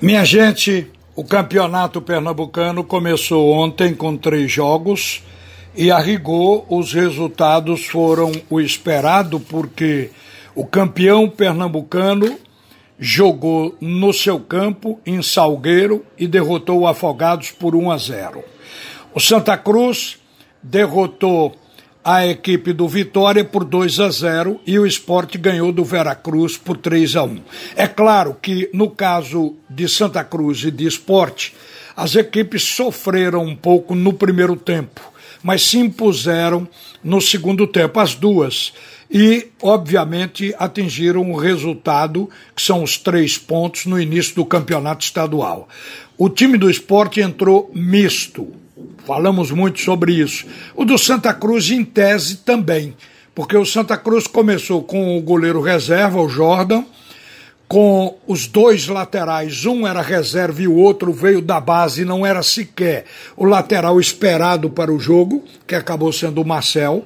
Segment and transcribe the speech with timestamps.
[0.00, 5.22] Minha gente, o campeonato pernambucano começou ontem com três jogos
[5.74, 10.10] e a rigor os resultados foram o esperado porque
[10.54, 12.38] o campeão pernambucano
[12.98, 18.44] jogou no seu campo em Salgueiro e derrotou o Afogados por 1 a 0.
[19.14, 20.18] O Santa Cruz
[20.62, 21.56] derrotou
[22.08, 26.76] a equipe do Vitória por 2 a 0 e o esporte ganhou do Veracruz por
[26.76, 27.40] 3 a 1.
[27.74, 31.52] É claro que no caso de Santa Cruz e de esporte,
[31.96, 35.00] as equipes sofreram um pouco no primeiro tempo,
[35.42, 36.68] mas se impuseram
[37.02, 38.72] no segundo tempo, as duas.
[39.10, 45.68] E, obviamente, atingiram o resultado, que são os três pontos no início do campeonato estadual.
[46.18, 48.52] O time do esporte entrou misto,
[49.06, 50.46] Falamos muito sobre isso.
[50.74, 52.94] O do Santa Cruz, em tese, também.
[53.34, 56.84] Porque o Santa Cruz começou com o goleiro reserva, o Jordan,
[57.68, 62.42] com os dois laterais, um era reserva e o outro veio da base, não era
[62.42, 63.06] sequer
[63.36, 67.04] o lateral esperado para o jogo, que acabou sendo o Marcel.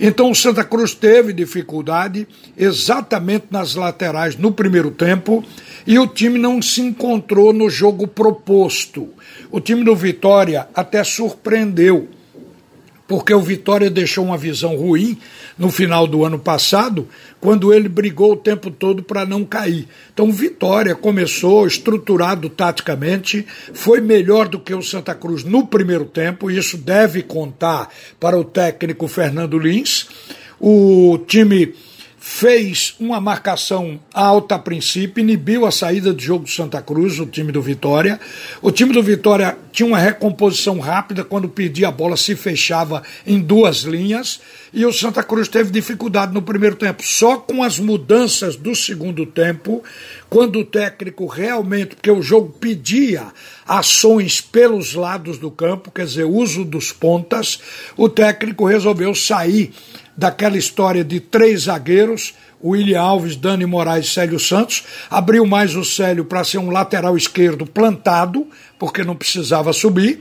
[0.00, 2.26] Então o Santa Cruz teve dificuldade
[2.58, 5.44] exatamente nas laterais no primeiro tempo
[5.86, 9.08] e o time não se encontrou no jogo proposto.
[9.50, 12.08] O time do Vitória até surpreendeu,
[13.10, 15.18] porque o Vitória deixou uma visão ruim
[15.58, 17.08] no final do ano passado,
[17.40, 19.88] quando ele brigou o tempo todo para não cair.
[20.14, 23.44] Então, o Vitória começou estruturado taticamente,
[23.74, 27.88] foi melhor do que o Santa Cruz no primeiro tempo, e isso deve contar
[28.20, 30.06] para o técnico Fernando Lins.
[30.60, 31.74] O time
[32.40, 37.26] fez uma marcação alta a princípio, inibiu a saída de jogo do Santa Cruz, o
[37.26, 38.18] time do Vitória.
[38.62, 43.38] O time do Vitória tinha uma recomposição rápida, quando perdia a bola se fechava em
[43.38, 44.40] duas linhas,
[44.72, 47.02] e o Santa Cruz teve dificuldade no primeiro tempo.
[47.04, 49.84] Só com as mudanças do segundo tempo,
[50.30, 53.26] quando o técnico realmente, porque o jogo pedia
[53.68, 57.60] ações pelos lados do campo, quer dizer, uso dos pontas,
[57.98, 59.74] o técnico resolveu sair
[60.20, 65.82] daquela história de três zagueiros, William Alves, Dani Moraes e Célio Santos, abriu mais o
[65.82, 68.46] Célio para ser um lateral esquerdo plantado,
[68.78, 70.20] porque não precisava subir.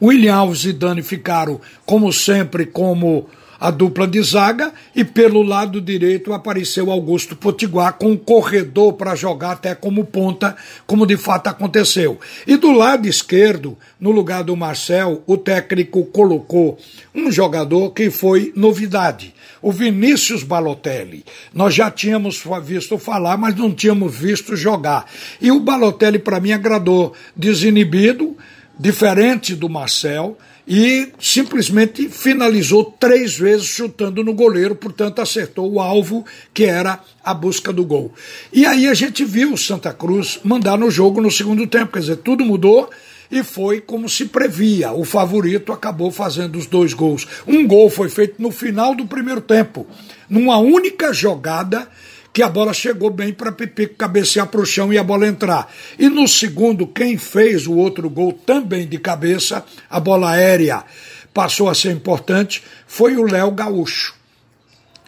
[0.00, 5.80] William Alves e Dani ficaram, como sempre, como a dupla de zaga e pelo lado
[5.80, 10.56] direito apareceu Augusto Potiguar com um corredor para jogar até como ponta,
[10.86, 12.18] como de fato aconteceu.
[12.46, 16.78] E do lado esquerdo, no lugar do Marcel, o técnico colocou
[17.14, 21.24] um jogador que foi novidade, o Vinícius Balotelli.
[21.52, 25.06] Nós já tínhamos visto falar, mas não tínhamos visto jogar.
[25.40, 28.36] E o Balotelli para mim agradou, desinibido,
[28.78, 36.24] diferente do Marcel e simplesmente finalizou três vezes chutando no goleiro, portanto acertou o alvo
[36.52, 38.12] que era a busca do gol.
[38.52, 42.00] E aí a gente viu o Santa Cruz mandar no jogo no segundo tempo, quer
[42.00, 42.90] dizer, tudo mudou
[43.30, 44.92] e foi como se previa.
[44.92, 47.26] O favorito acabou fazendo os dois gols.
[47.46, 49.86] Um gol foi feito no final do primeiro tempo,
[50.28, 51.88] numa única jogada
[52.36, 55.72] que a bola chegou bem para Pipico cabecear para o chão e a bola entrar.
[55.98, 60.84] E no segundo, quem fez o outro gol também de cabeça, a bola aérea
[61.32, 64.14] passou a ser importante, foi o Léo Gaúcho.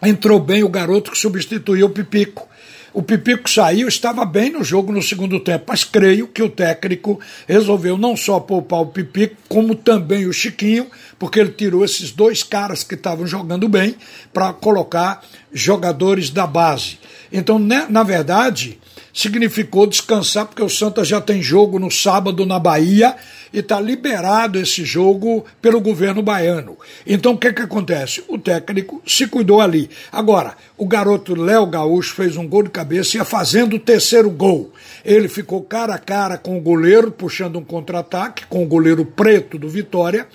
[0.03, 2.49] Entrou bem o garoto que substituiu o Pipico.
[2.95, 7.21] O Pipico saiu, estava bem no jogo no segundo tempo, mas creio que o técnico
[7.47, 10.87] resolveu não só poupar o Pipico, como também o Chiquinho,
[11.19, 13.97] porque ele tirou esses dois caras que estavam jogando bem
[14.33, 15.23] para colocar
[15.53, 16.99] jogadores da base.
[17.33, 18.79] Então, né, na verdade,
[19.13, 23.17] significou descansar, porque o Santa já tem jogo no sábado na Bahia
[23.53, 26.77] e está liberado esse jogo pelo governo baiano.
[27.07, 28.23] Então o que, que acontece?
[28.29, 29.91] O técnico se cuidou ali.
[30.13, 34.31] Agora, o garoto Léo Gaúcho fez um gol de cabeça e ia fazendo o terceiro
[34.31, 34.73] gol.
[35.05, 39.59] Ele ficou cara a cara com o goleiro, puxando um contra-ataque, com o goleiro preto
[39.59, 40.27] do Vitória.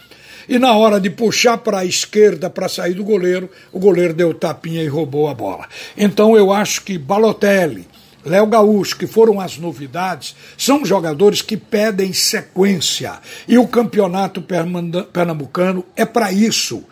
[0.47, 4.33] E na hora de puxar para a esquerda para sair do goleiro, o goleiro deu
[4.33, 5.67] tapinha e roubou a bola.
[5.97, 7.87] Então eu acho que Balotelli,
[8.25, 13.19] Léo Gaúcho, que foram as novidades, são jogadores que pedem sequência.
[13.47, 16.83] E o campeonato pernambucano é para isso.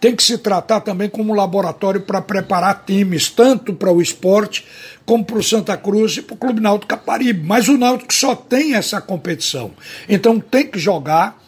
[0.00, 4.64] Tem que se tratar também como laboratório para preparar times, tanto para o esporte
[5.04, 7.42] como para o Santa Cruz e para o Clube Náutico Caparibe.
[7.44, 9.72] Mas o Náutico só tem essa competição.
[10.08, 11.38] Então tem que jogar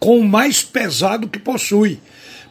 [0.00, 2.00] com o mais pesado que possui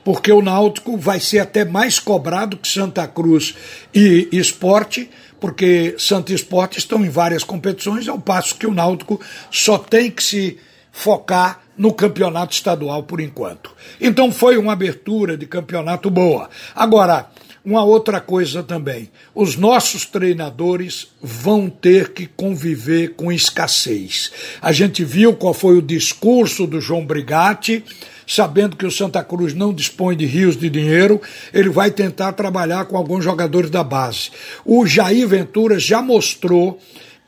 [0.03, 3.53] porque o Náutico vai ser até mais cobrado que Santa Cruz
[3.93, 5.09] e Esporte,
[5.39, 9.19] porque Santa e Esporte estão em várias competições, ao passo que o Náutico
[9.51, 10.57] só tem que se
[10.91, 13.71] focar no campeonato estadual por enquanto.
[14.01, 16.49] Então foi uma abertura de campeonato boa.
[16.75, 17.29] Agora,
[17.63, 24.31] uma outra coisa também: os nossos treinadores vão ter que conviver com escassez.
[24.61, 27.83] A gente viu qual foi o discurso do João Brigatti
[28.29, 31.19] sabendo que o Santa Cruz não dispõe de rios de dinheiro,
[31.51, 34.29] ele vai tentar trabalhar com alguns jogadores da base.
[34.63, 36.79] O Jair Ventura já mostrou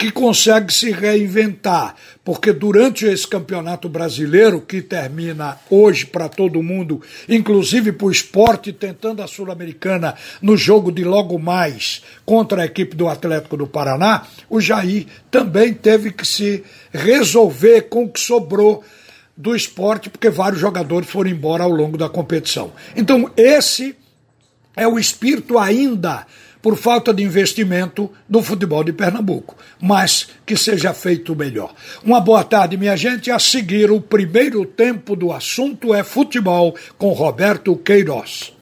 [0.01, 1.93] que consegue se reinventar,
[2.25, 8.73] porque durante esse campeonato brasileiro, que termina hoje para todo mundo, inclusive para o esporte,
[8.73, 14.25] tentando a Sul-Americana no jogo de logo mais contra a equipe do Atlético do Paraná,
[14.49, 18.83] o Jair também teve que se resolver com o que sobrou
[19.37, 22.71] do esporte, porque vários jogadores foram embora ao longo da competição.
[22.95, 23.95] Então, esse
[24.75, 26.25] é o espírito ainda
[26.61, 31.73] por falta de investimento do futebol de Pernambuco, mas que seja feito melhor.
[32.03, 33.31] Uma boa tarde, minha gente.
[33.31, 38.53] A seguir, o primeiro tempo do assunto é futebol com Roberto Queiroz.